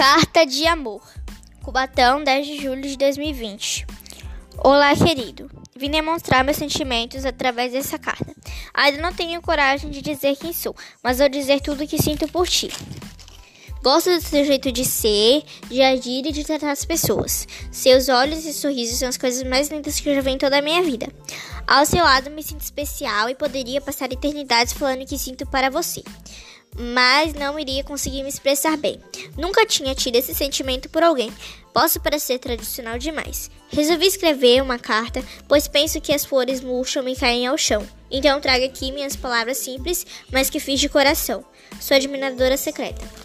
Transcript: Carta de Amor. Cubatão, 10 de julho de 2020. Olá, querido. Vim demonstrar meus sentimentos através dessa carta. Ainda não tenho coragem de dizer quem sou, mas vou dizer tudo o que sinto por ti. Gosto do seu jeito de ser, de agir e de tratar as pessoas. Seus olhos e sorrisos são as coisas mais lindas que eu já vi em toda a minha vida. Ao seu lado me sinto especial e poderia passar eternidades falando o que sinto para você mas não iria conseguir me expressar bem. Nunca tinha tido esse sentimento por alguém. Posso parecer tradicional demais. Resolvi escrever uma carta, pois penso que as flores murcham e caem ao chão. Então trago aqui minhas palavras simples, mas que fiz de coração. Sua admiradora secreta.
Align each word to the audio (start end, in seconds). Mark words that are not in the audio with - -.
Carta 0.00 0.46
de 0.46 0.66
Amor. 0.66 1.02
Cubatão, 1.62 2.24
10 2.24 2.46
de 2.46 2.56
julho 2.62 2.80
de 2.80 2.96
2020. 2.96 3.86
Olá, 4.56 4.96
querido. 4.96 5.50
Vim 5.76 5.90
demonstrar 5.90 6.42
meus 6.42 6.56
sentimentos 6.56 7.26
através 7.26 7.72
dessa 7.72 7.98
carta. 7.98 8.34
Ainda 8.72 9.02
não 9.02 9.12
tenho 9.12 9.42
coragem 9.42 9.90
de 9.90 10.00
dizer 10.00 10.36
quem 10.36 10.54
sou, 10.54 10.74
mas 11.02 11.18
vou 11.18 11.28
dizer 11.28 11.60
tudo 11.60 11.84
o 11.84 11.86
que 11.86 12.00
sinto 12.00 12.26
por 12.28 12.48
ti. 12.48 12.70
Gosto 13.82 14.08
do 14.08 14.22
seu 14.22 14.42
jeito 14.42 14.72
de 14.72 14.86
ser, 14.86 15.44
de 15.68 15.82
agir 15.82 16.24
e 16.24 16.32
de 16.32 16.44
tratar 16.44 16.70
as 16.70 16.86
pessoas. 16.86 17.46
Seus 17.70 18.08
olhos 18.08 18.46
e 18.46 18.54
sorrisos 18.54 18.98
são 18.98 19.08
as 19.10 19.18
coisas 19.18 19.42
mais 19.42 19.68
lindas 19.68 20.00
que 20.00 20.08
eu 20.08 20.14
já 20.14 20.22
vi 20.22 20.30
em 20.30 20.38
toda 20.38 20.60
a 20.60 20.62
minha 20.62 20.82
vida. 20.82 21.12
Ao 21.66 21.84
seu 21.84 22.02
lado 22.02 22.30
me 22.30 22.42
sinto 22.42 22.62
especial 22.62 23.28
e 23.28 23.34
poderia 23.34 23.82
passar 23.82 24.10
eternidades 24.10 24.72
falando 24.72 25.02
o 25.02 25.06
que 25.06 25.18
sinto 25.18 25.44
para 25.44 25.68
você 25.68 26.02
mas 26.78 27.34
não 27.34 27.58
iria 27.58 27.84
conseguir 27.84 28.22
me 28.22 28.28
expressar 28.28 28.76
bem. 28.76 29.00
Nunca 29.36 29.66
tinha 29.66 29.94
tido 29.94 30.16
esse 30.16 30.34
sentimento 30.34 30.88
por 30.88 31.02
alguém. 31.02 31.32
Posso 31.72 32.00
parecer 32.00 32.38
tradicional 32.38 32.98
demais. 32.98 33.50
Resolvi 33.70 34.06
escrever 34.06 34.62
uma 34.62 34.78
carta, 34.78 35.24
pois 35.46 35.68
penso 35.68 36.00
que 36.00 36.12
as 36.12 36.24
flores 36.24 36.60
murcham 36.60 37.08
e 37.08 37.14
caem 37.14 37.46
ao 37.46 37.56
chão. 37.56 37.86
Então 38.10 38.40
trago 38.40 38.64
aqui 38.64 38.90
minhas 38.90 39.14
palavras 39.14 39.58
simples, 39.58 40.04
mas 40.32 40.50
que 40.50 40.58
fiz 40.58 40.80
de 40.80 40.88
coração. 40.88 41.44
Sua 41.80 41.96
admiradora 41.96 42.56
secreta. 42.56 43.19